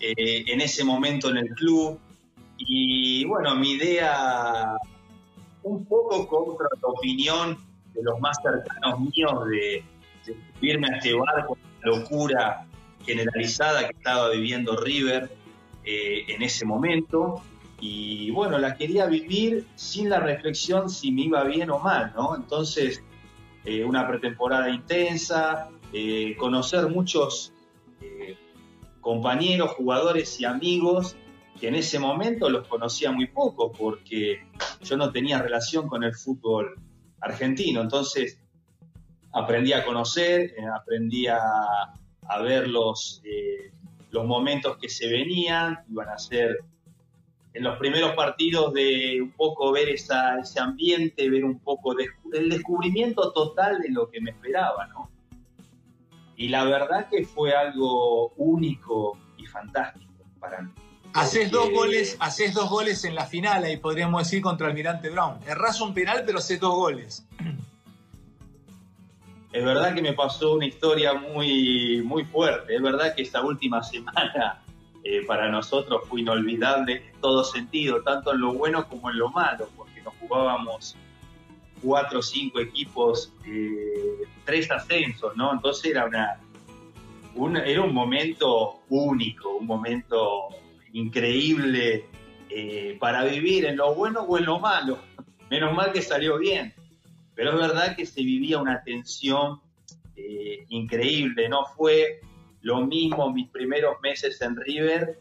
[0.00, 1.98] eh, en ese momento en el club.
[2.58, 4.76] Y bueno, mi idea
[5.62, 7.58] un poco contra la opinión
[7.92, 9.84] de los más cercanos míos de,
[10.54, 12.66] subirme a este barco, la locura
[13.04, 15.30] generalizada que estaba viviendo River
[15.84, 17.42] eh, en ese momento.
[17.80, 22.34] Y bueno, la quería vivir sin la reflexión si me iba bien o mal, ¿no?
[22.34, 23.02] Entonces,
[23.66, 27.52] eh, una pretemporada intensa, eh, conocer muchos
[29.00, 31.16] compañeros, jugadores y amigos
[31.60, 34.42] que en ese momento los conocía muy poco porque
[34.82, 36.74] yo no tenía relación con el fútbol
[37.20, 37.80] argentino.
[37.80, 38.38] Entonces
[39.32, 41.38] aprendí a conocer, eh, aprendí a,
[42.42, 43.70] ver los, eh,
[44.10, 46.58] los momentos que se venían, iban a ser
[47.56, 52.06] en los primeros partidos de un poco ver esa, ese ambiente, ver un poco de,
[52.34, 55.10] el descubrimiento total de lo que me esperaba, ¿no?
[56.36, 60.70] Y la verdad que fue algo único y fantástico para mí.
[61.14, 65.38] Haces dos goles, haces dos goles en la final, ahí podríamos decir, contra Almirante Brown.
[65.46, 67.26] Errás un penal, pero haces dos goles.
[69.50, 72.76] Es verdad que me pasó una historia muy, muy fuerte.
[72.76, 74.60] Es verdad que esta última semana
[75.08, 79.30] eh, para nosotros fue inolvidable en todo sentido, tanto en lo bueno como en lo
[79.30, 80.96] malo, porque nos jugábamos
[81.80, 85.52] cuatro o cinco equipos, eh, tres ascensos, ¿no?
[85.52, 86.40] Entonces era una,
[87.64, 90.48] era un momento único, un momento
[90.92, 92.06] increíble
[92.50, 94.98] eh, para vivir en lo bueno o en lo malo.
[95.48, 96.74] Menos mal que salió bien.
[97.36, 99.60] Pero es verdad que se vivía una tensión
[100.68, 101.48] increíble.
[101.48, 102.22] No fue
[102.62, 105.18] lo mismo mis primeros meses en River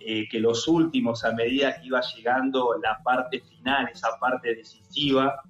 [0.00, 5.42] eh, que los últimos a medida que iba llegando la parte final, esa parte decisiva,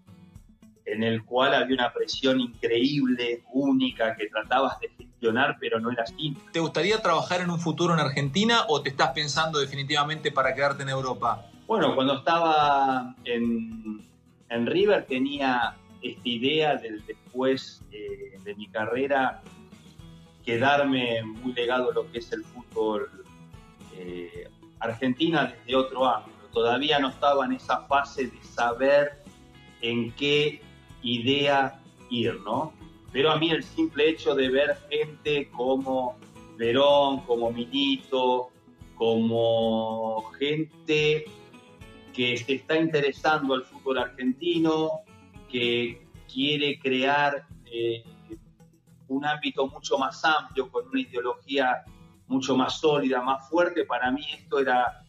[0.84, 6.04] en el cual había una presión increíble, única, que tratabas de gestionar, pero no era
[6.04, 6.36] así.
[6.52, 10.82] ¿Te gustaría trabajar en un futuro en Argentina o te estás pensando definitivamente para quedarte
[10.82, 11.46] en Europa?
[11.66, 14.06] Bueno, cuando estaba en,
[14.50, 19.42] River tenía esta idea del después eh, de mi carrera
[20.44, 23.10] quedarme muy legado a lo que es el fútbol
[23.96, 24.48] eh,
[24.80, 26.34] argentina desde otro ángulo.
[26.52, 29.22] Todavía no estaba en esa fase de saber
[29.80, 30.60] en qué
[31.02, 31.80] idea
[32.10, 32.72] ir, ¿no?
[33.12, 36.16] Pero a mí el simple hecho de ver gente como
[36.56, 38.50] Verón, como Minito,
[38.96, 41.24] como gente
[42.12, 45.00] que se está interesando al fútbol argentino,
[45.50, 48.04] que quiere crear eh,
[49.08, 51.84] un ámbito mucho más amplio, con una ideología
[52.26, 55.04] mucho más sólida, más fuerte, para mí esto era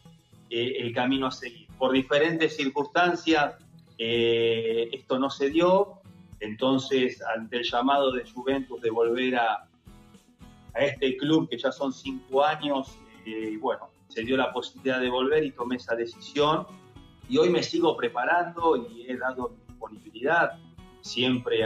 [0.49, 1.67] eh, el camino a seguir.
[1.77, 3.55] Por diferentes circunstancias,
[3.97, 6.01] eh, esto no se dio,
[6.39, 9.67] entonces ante el llamado de Juventus de volver a,
[10.73, 15.09] a este club, que ya son cinco años, eh, bueno, se dio la posibilidad de
[15.09, 16.67] volver y tomé esa decisión.
[17.27, 20.51] Y hoy me sigo preparando y he dado disponibilidad
[21.01, 21.63] siempre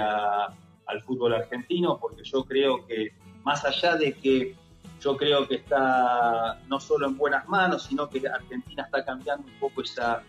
[0.90, 4.56] al fútbol argentino, porque yo creo que más allá de que
[5.02, 9.60] yo creo que está no solo en buenas manos, sino que Argentina está cambiando un
[9.60, 10.24] poco esa,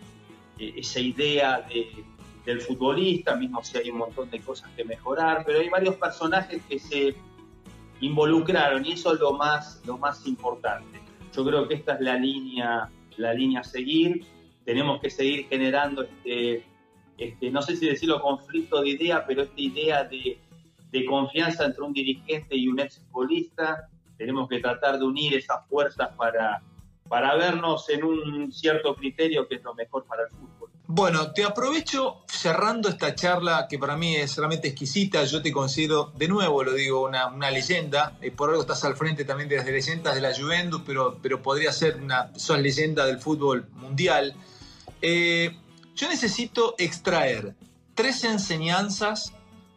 [0.57, 1.67] eh, esa idea
[2.45, 6.61] del futbolista, mismo si hay un montón de cosas que mejorar, pero hay varios personajes
[6.69, 7.15] que se
[7.99, 11.01] involucraron y eso es lo más, lo más importante.
[11.35, 14.25] Yo creo que esta es la línea, la línea a seguir.
[14.65, 16.65] Tenemos que seguir generando este,
[17.17, 20.39] este, no sé si decirlo conflicto de idea, pero esta idea de,
[20.91, 23.87] de confianza entre un dirigente y un ex futbolista.
[24.17, 26.61] Tenemos que tratar de unir esas fuerzas para,
[27.07, 30.69] para vernos en un cierto criterio que es lo mejor para el fútbol.
[30.93, 35.23] Bueno, te aprovecho cerrando esta charla que para mí es realmente exquisita.
[35.23, 38.17] Yo te considero, de nuevo lo digo, una, una leyenda.
[38.21, 41.41] Eh, por algo estás al frente también de las leyendas de la Juventus, pero, pero
[41.41, 44.35] podría ser una, sos leyenda del fútbol mundial.
[45.01, 45.55] Eh,
[45.95, 47.55] yo necesito extraer
[47.95, 49.33] tres enseñanzas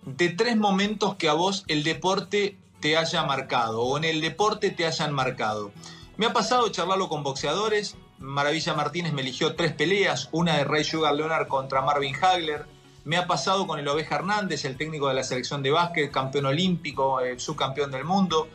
[0.07, 4.71] de tres momentos que a vos el deporte te haya marcado o en el deporte
[4.71, 5.73] te hayan marcado.
[6.17, 7.97] Me ha pasado charlarlo con boxeadores.
[8.19, 12.67] Maravilla Martínez me eligió tres peleas, una de Ray Sugar Leonard contra Marvin Hagler.
[13.05, 16.47] Me ha pasado con el Oveja Hernández, el técnico de la selección de básquet, campeón
[16.47, 18.49] olímpico, eh, subcampeón del mundo.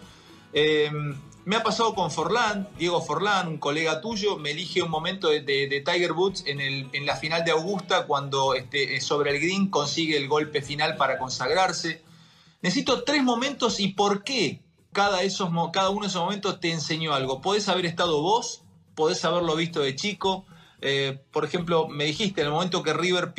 [0.53, 1.15] Em,
[1.49, 5.83] me ha pasado con Forlán, Diego Forlán, un colega tuyo, me elige un momento de,
[5.83, 10.61] Tiger Woods en, la final de Augusta cuando este, sobre el green consigue el golpe
[10.61, 12.03] final para consagrarse.
[12.61, 14.61] Necesito tres momentos y por qué
[14.93, 15.21] cada,
[15.73, 17.41] cada uno de esos momentos te enseñó algo.
[17.41, 18.61] Podés haber estado vos,
[18.93, 20.45] podés haberlo visto de chico.
[20.81, 23.33] Eh, por ejemplo, me dijiste en el momento que River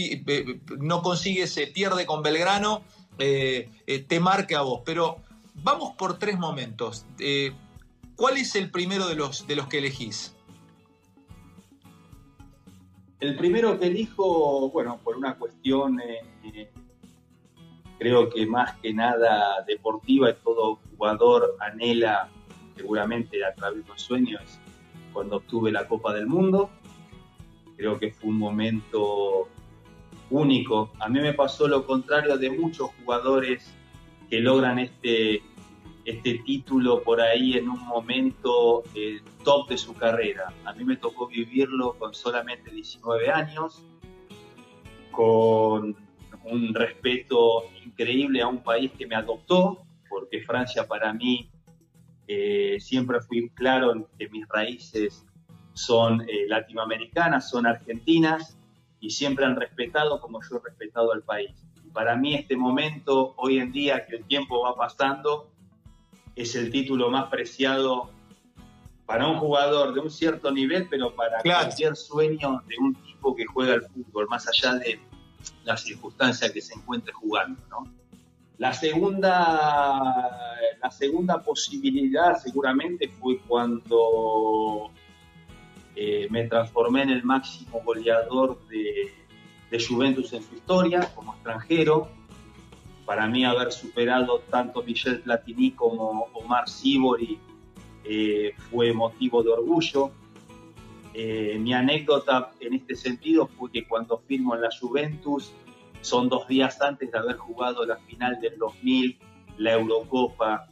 [0.81, 2.83] no consigue, se pierde con Belgrano,
[3.21, 4.83] eh, eh, te marca a vos.
[4.85, 5.19] Pero
[5.55, 7.05] vamos por tres momentos.
[8.21, 10.37] ¿Cuál es el primero de los, de los que elegís?
[13.19, 15.99] El primero que elijo, bueno, por una cuestión
[17.99, 22.29] creo que más que nada deportiva, todo jugador anhela
[22.77, 24.43] seguramente a través de los sueños
[25.15, 26.69] cuando obtuve la Copa del Mundo.
[27.79, 29.49] Creo que fue un momento
[30.29, 30.93] único.
[30.99, 33.75] A mí me pasó lo contrario de muchos jugadores
[34.29, 35.43] que logran este,
[36.05, 40.53] este título por ahí en un momento eh, top de su carrera.
[40.65, 43.83] A mí me tocó vivirlo con solamente 19 años,
[45.11, 45.97] con
[46.45, 51.51] un respeto increíble a un país que me adoptó, porque Francia para mí
[52.27, 55.27] eh, siempre fui claro en que mis raíces
[55.73, 58.57] son eh, latinoamericanas, son argentinas
[59.01, 61.51] y siempre han respetado como yo he respetado al país.
[61.93, 65.51] Para mí este momento, hoy en día que el tiempo va pasando,
[66.37, 68.11] es el título más preciado
[69.07, 73.45] para un jugador de un cierto nivel, pero para cualquier sueño de un tipo que
[73.45, 75.01] juega al fútbol, más allá de
[75.65, 77.61] la circunstancia que se encuentre jugando.
[77.69, 77.93] ¿no?
[78.59, 80.39] La, segunda,
[80.81, 84.91] la segunda posibilidad seguramente fue cuando
[85.97, 89.13] eh, me transformé en el máximo goleador de,
[89.71, 92.11] de Juventus en su historia como extranjero.
[93.11, 97.41] Para mí haber superado tanto Michel Platini como Omar Sibori
[98.05, 100.13] eh, fue motivo de orgullo.
[101.13, 105.53] Eh, mi anécdota en este sentido fue que cuando firmo en la Juventus,
[106.03, 109.19] son dos días antes de haber jugado la final del 2000,
[109.59, 110.69] la Eurocopa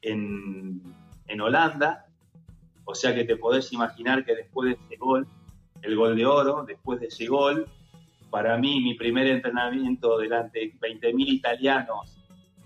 [0.00, 0.80] en,
[1.26, 2.06] en Holanda.
[2.86, 5.28] O sea que te podés imaginar que después de ese gol,
[5.82, 7.68] el gol de oro, después de ese gol,
[8.30, 12.16] para mí mi primer entrenamiento delante de 20.000 italianos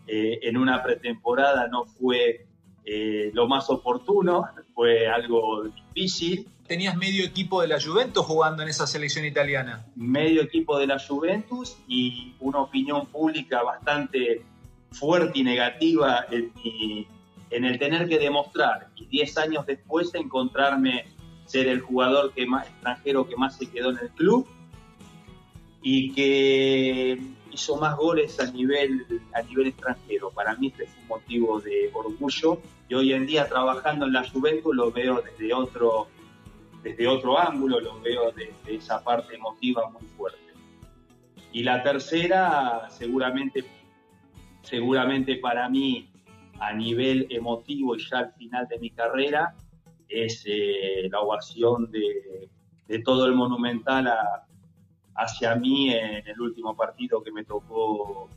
[0.06, 2.46] eh, en una pretemporada no fue
[2.84, 6.48] eh, lo más oportuno, fue algo difícil.
[6.66, 9.86] Tenías medio equipo de la Juventus jugando en esa selección italiana.
[9.94, 14.42] Medio equipo de la Juventus y una opinión pública bastante
[14.92, 16.52] fuerte y negativa en,
[17.50, 21.06] en el tener que demostrar y 10 años después encontrarme
[21.44, 24.48] ser el jugador que más extranjero que más se quedó en el club
[25.82, 27.18] y que
[27.52, 30.30] hizo más goles a nivel, a nivel extranjero.
[30.30, 34.28] Para mí este fue un motivo de orgullo y hoy en día trabajando en la
[34.28, 36.08] Juventus lo veo desde otro,
[36.82, 40.38] desde otro ángulo, lo veo desde esa parte emotiva muy fuerte.
[41.52, 43.64] Y la tercera, seguramente,
[44.62, 46.10] seguramente para mí
[46.60, 49.54] a nivel emotivo y ya al final de mi carrera
[50.08, 52.50] es eh, la ovación de,
[53.04, 54.08] todo el Monumental
[55.14, 58.28] hacia mí en el último partido que me tocó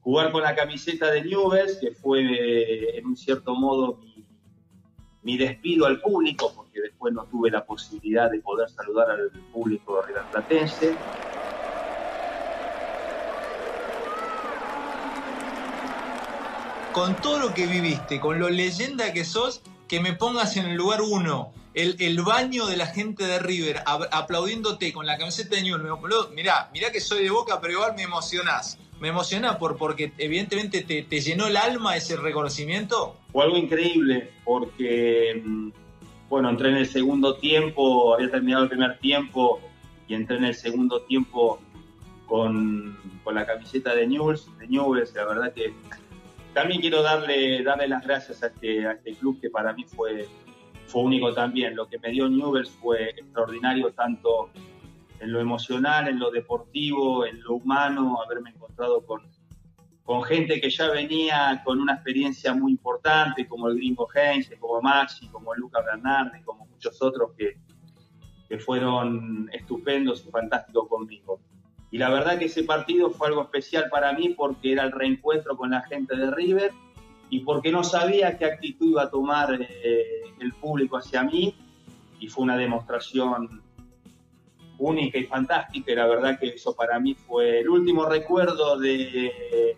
[0.00, 3.98] jugar con la camiseta de Newell's, que fue en un cierto modo
[5.22, 10.02] mi, despido al público, porque después no tuve la posibilidad de poder saludar al público
[10.30, 10.94] Platense.
[16.94, 20.76] con todo lo que viviste, con lo leyenda que sos, que me pongas en el
[20.76, 25.62] lugar uno, el, el baño de la gente de River, aplaudiéndote con la camiseta de
[25.62, 25.82] Newell.
[26.34, 28.78] Mirá, mirá que soy de boca, pero igual me emocionás.
[29.00, 33.16] Me emociona por, porque evidentemente te, te llenó el alma ese reconocimiento.
[33.32, 35.70] Fue algo increíble, porque, mm,
[36.28, 39.60] bueno, entré en el segundo tiempo, había terminado el primer tiempo
[40.06, 41.60] y entré en el segundo tiempo
[42.26, 45.74] con, con la camiseta de Newell's, de Newell's, la verdad que
[46.54, 50.28] también quiero darle, darle las gracias a este, a este club que para mí fue,
[50.86, 51.76] fue único también.
[51.76, 54.50] Lo que me dio Newell's fue extraordinario tanto
[55.20, 59.22] en lo emocional, en lo deportivo, en lo humano, haberme encontrado con,
[60.04, 64.82] con gente que ya venía con una experiencia muy importante, como el gringo Heinz, como
[64.82, 67.56] Maxi, como Luca Bernardi, como muchos otros que,
[68.48, 71.40] que fueron estupendos y fantásticos conmigo.
[71.90, 75.56] Y la verdad que ese partido fue algo especial para mí porque era el reencuentro
[75.56, 76.72] con la gente de River
[77.34, 81.52] y porque no sabía qué actitud iba a tomar eh, el público hacia mí
[82.20, 83.60] y fue una demostración
[84.78, 89.76] única y fantástica y la verdad que eso para mí fue el último recuerdo de,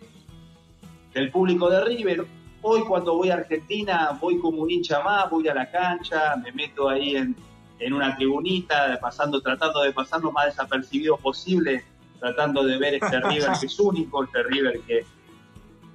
[1.15, 2.27] del público de River.
[2.61, 6.51] Hoy cuando voy a Argentina voy como un hincha más, voy a la cancha, me
[6.51, 7.35] meto ahí en,
[7.79, 11.83] en una tribunita, pasando, tratando de pasar lo más desapercibido posible
[12.19, 15.05] tratando de ver este River que es único, este River que,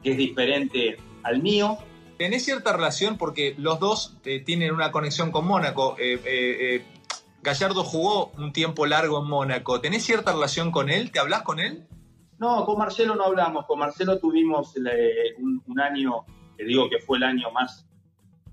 [0.02, 1.78] es diferente al mío.
[2.18, 5.96] Tenés cierta relación porque los dos eh, tienen una conexión con Mónaco.
[5.98, 6.84] Eh, eh,
[7.42, 9.80] Gallardo jugó un tiempo largo en Mónaco.
[9.80, 11.10] ¿Tenés cierta relación con él?
[11.10, 11.86] ¿Te hablas con él?
[12.38, 13.66] No, con Marcelo no hablamos.
[13.66, 14.74] Con Marcelo tuvimos
[15.66, 16.24] un, año,
[16.56, 17.86] que digo que fue el año más,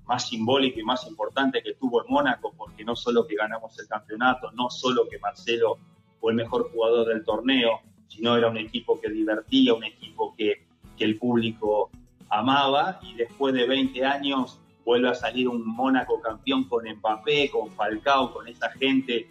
[0.05, 3.87] más simbólico y más importante que tuvo en Mónaco, porque no solo que ganamos el
[3.87, 5.77] campeonato, no solo que Marcelo
[6.19, 10.67] fue el mejor jugador del torneo, sino era un equipo que divertía, un equipo que,
[10.99, 11.91] el público
[12.29, 17.71] amaba y después de 20 años vuelve a salir un Mónaco campeón con Mbappé, con
[17.71, 19.29] Falcao, con esa gente.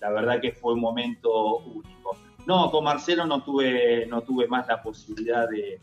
[0.00, 2.16] La verdad que fue un momento único.
[2.46, 5.80] No, con Marcelo no tuve, no tuve más la posibilidad de,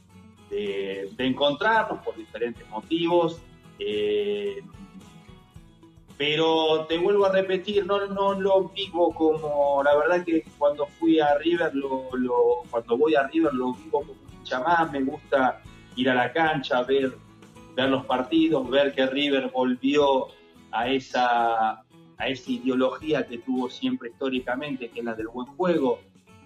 [1.18, 3.42] encontrarnos por diferentes motivos.
[3.80, 4.64] Eh,
[6.18, 11.20] pero te vuelvo a repetir, no, no lo vivo como, la verdad que cuando fui
[11.20, 12.10] a River, lo,
[12.72, 15.62] cuando voy a River lo vivo como un chamán, me gusta
[15.96, 17.14] ir a la cancha, ver,
[17.76, 20.28] ver los partidos, ver que River volvió
[20.72, 21.72] a esa,
[22.18, 26.00] a esa ideología que tuvo siempre históricamente, que es la del buen juego,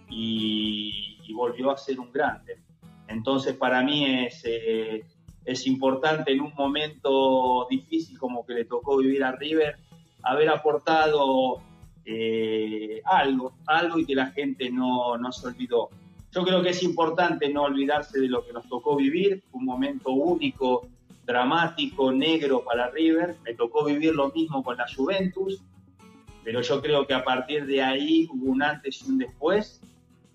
[0.10, 2.58] y, volvió a ser un grande.
[3.08, 4.44] Entonces para mí es...
[4.46, 5.06] Eh,
[5.46, 9.78] es importante en un momento difícil como que le tocó vivir a River,
[10.22, 11.62] haber aportado
[12.06, 15.90] eh, algo, algo y que la gente no, no se olvidó.
[16.32, 20.12] Yo creo que es importante no olvidarse de lo que nos tocó vivir, un momento
[20.12, 20.88] único,
[21.26, 23.38] dramático, negro para River.
[23.44, 25.62] Me tocó vivir lo mismo con la Juventus,
[26.44, 29.82] pero yo creo que a partir de ahí hubo un antes y un después,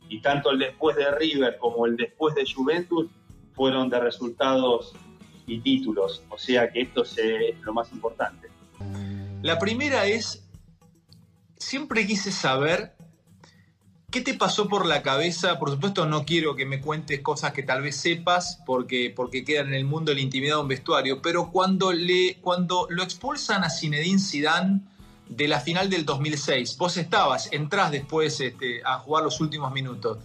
[0.09, 3.09] y tanto el después de River como el después de Juventus
[3.53, 4.95] fueron de resultados
[5.47, 6.23] y títulos.
[6.29, 8.49] O sea que esto es lo más importante.
[9.43, 10.45] La primera es,
[11.57, 12.94] siempre quise saber
[14.15, 15.59] qué te pasó por la cabeza.
[15.59, 19.67] Por supuesto no quiero que me cuentes cosas que tal vez sepas porque, porque quedan
[19.67, 23.65] en el mundo de la intimidad de un vestuario, pero cuando, le, cuando lo expulsan
[23.65, 24.83] a Zinedine Zidane
[25.29, 30.19] de la final del 2006, vos estabas, entrás después este, a jugar los últimos minutos.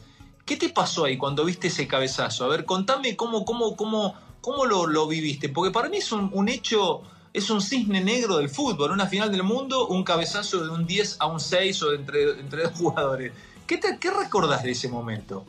[0.45, 2.45] ¿Qué te pasó ahí cuando viste ese cabezazo?
[2.45, 7.01] A ver, contame cómo, cómo, cómo, cómo lo, viviste, porque para mí es un, hecho,
[7.33, 11.17] es un cisne negro del fútbol, una final del mundo, un cabezazo de un 10
[11.21, 13.33] a un 6 o entre, entre dos jugadores.
[13.69, 15.45] ¿Qué, te, ¿Qué recordás de ese momento?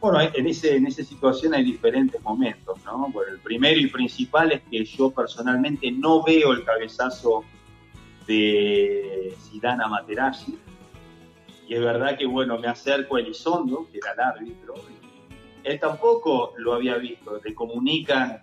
[0.00, 3.08] Bueno, en, ese, en esa situación hay diferentes momentos, ¿no?
[3.12, 7.44] Bueno, el primero y principal es que yo personalmente no veo el cabezazo
[8.26, 10.58] de Zidane a Materazzi,
[11.68, 14.74] y es verdad que, bueno, me acerco a Elizondo, que era el árbitro,
[15.62, 17.40] él tampoco lo había visto.
[17.44, 18.42] Le comunican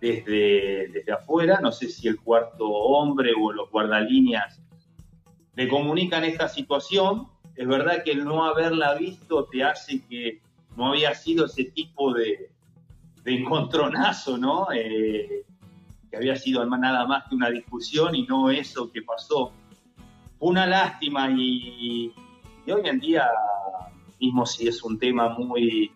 [0.00, 4.60] desde, desde afuera, no sé si el cuarto hombre o los guardalíneas
[5.56, 7.28] le comunican esta situación.
[7.56, 10.40] Es verdad que el no haberla visto te hace que
[10.76, 12.50] no había sido ese tipo de,
[13.24, 14.68] encontronazo, ¿no?
[14.72, 15.44] Eh,
[16.08, 19.50] que había sido nada más que una discusión y no eso que pasó.
[20.38, 22.12] Fue una lástima y,
[22.68, 23.26] hoy en día,
[24.20, 25.90] mismo si es un tema muy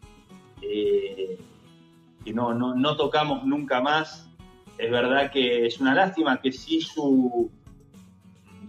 [0.63, 1.39] eh,
[2.25, 4.29] que no, no, no, tocamos nunca más,
[4.79, 7.51] es verdad que es una lástima que sí su,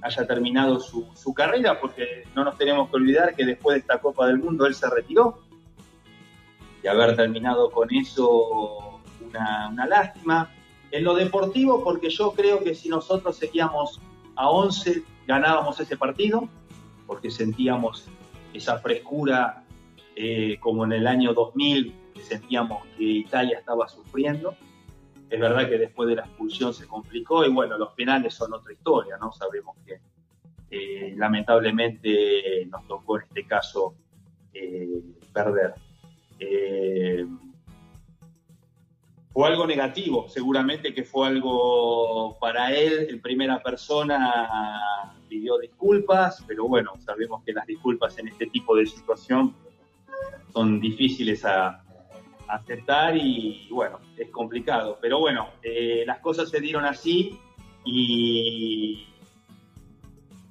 [0.01, 3.99] haya terminado su, su carrera, porque no nos tenemos que olvidar que después de esta
[3.99, 5.39] Copa del Mundo él se retiró
[6.83, 10.49] y haber terminado con eso una, una lástima.
[10.91, 14.01] En lo deportivo, porque yo creo que si nosotros seguíamos
[14.35, 16.49] a 11, ganábamos ese partido,
[17.07, 18.07] porque sentíamos
[18.53, 19.63] esa frescura
[20.15, 24.55] eh, como en el año 2000, que sentíamos que Italia estaba sufriendo.
[25.31, 28.73] Es verdad que después de la expulsión se complicó y bueno, los penales son otra
[28.73, 29.31] historia, ¿no?
[29.31, 30.01] Sabemos que
[30.69, 33.95] eh, lamentablemente nos tocó en este caso
[34.53, 35.01] eh,
[35.31, 35.73] perder.
[36.37, 37.25] Eh,
[39.31, 46.67] fue algo negativo, seguramente que fue algo para él en primera persona, pidió disculpas, pero
[46.67, 49.55] bueno, sabemos que las disculpas en este tipo de situación
[50.51, 51.80] son difíciles a,
[52.51, 54.99] aceptar y bueno, es complicado.
[55.01, 57.39] Pero bueno, eh, las cosas se dieron así
[57.85, 59.07] y,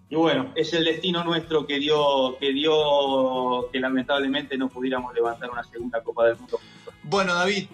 [0.09, 5.51] y bueno, es el destino nuestro que dio, que dio que lamentablemente no pudiéramos levantar
[5.51, 6.59] una segunda Copa del Mundo.
[7.03, 7.69] Bueno, David,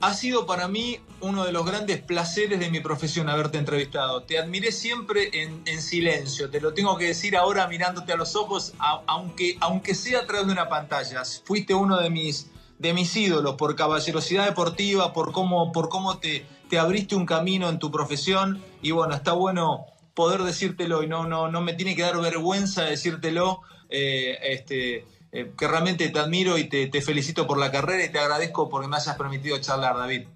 [0.00, 4.22] ha sido para mí uno de los grandes placeres de mi profesión haberte entrevistado.
[4.22, 8.36] Te admiré siempre en, en silencio, te lo tengo que decir ahora mirándote a los
[8.36, 8.74] ojos,
[9.06, 11.22] aunque, aunque sea a través de una pantalla.
[11.44, 16.46] Fuiste uno de mis, de mis ídolos por caballerosidad deportiva, por cómo, por cómo te,
[16.68, 21.26] te abriste un camino en tu profesión y bueno, está bueno poder decírtelo y no,
[21.26, 26.58] no, no me tiene que dar vergüenza decírtelo, eh, este, eh, que realmente te admiro
[26.58, 30.26] y te, felicito por la carrera y te agradezco porque me hayas permitido charlar, David.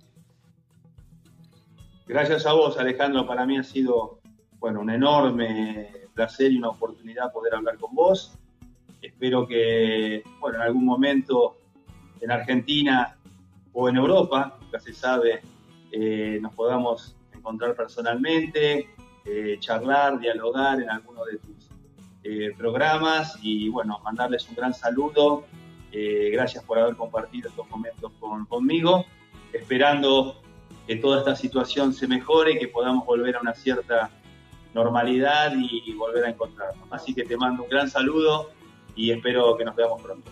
[2.06, 3.26] Gracias a vos, Alejandro.
[3.26, 4.20] Para mí ha sido
[4.58, 8.34] bueno, un enorme placer y una oportunidad poder hablar con vos.
[9.00, 11.56] Espero que bueno, en algún momento
[12.22, 13.16] en Argentina
[13.72, 15.42] o en Europa, ya se sabe,
[15.90, 18.88] eh, nos podamos encontrar personalmente,
[19.24, 21.68] eh, charlar, dialogar en alguno de tus
[22.22, 25.44] eh, programas y bueno, mandarles un gran saludo.
[25.94, 28.10] Gracias por haber compartido estos momentos
[28.48, 29.04] conmigo,
[29.52, 30.40] esperando
[30.86, 34.08] que toda esta situación se mejore, que podamos volver a una cierta
[34.72, 36.88] normalidad y volver a encontrarnos.
[36.90, 38.52] Así que te mando un gran saludo
[38.96, 40.30] y espero que nos veamos pronto.